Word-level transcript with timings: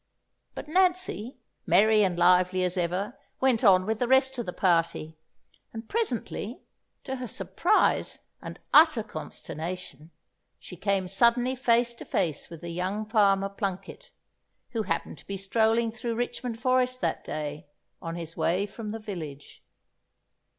But 0.55 0.67
Nancy, 0.67 1.37
merry 1.67 2.01
and 2.01 2.17
lively 2.17 2.63
as 2.63 2.75
ever, 2.75 3.19
went 3.39 3.63
on 3.63 3.85
with 3.85 3.99
the 3.99 4.07
rest 4.07 4.35
of 4.39 4.47
the 4.47 4.51
party; 4.51 5.15
and 5.73 5.87
presently, 5.87 6.63
to 7.03 7.17
her 7.17 7.27
surprise 7.27 8.17
and 8.41 8.59
utter 8.73 9.03
consternation, 9.03 10.09
she 10.57 10.75
came 10.75 11.07
suddenly 11.07 11.53
face 11.53 11.93
to 11.93 12.03
face 12.05 12.49
with 12.49 12.61
the 12.61 12.71
young 12.71 13.05
farmer, 13.05 13.47
Plunket, 13.47 14.09
who 14.71 14.81
happened 14.81 15.19
to 15.19 15.27
be 15.27 15.37
strolling 15.37 15.91
through 15.91 16.15
Richmond 16.15 16.59
forest 16.59 16.99
that 17.01 17.23
day, 17.23 17.67
on 18.01 18.15
his 18.15 18.35
way 18.35 18.65
from 18.65 18.89
the 18.89 18.97
village. 18.99 19.61